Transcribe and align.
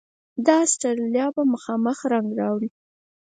داستړیا 0.47 1.25
به 1.35 1.43
خامخا 1.63 2.05
رنګ 2.13 2.29
راوړي. 2.39 2.69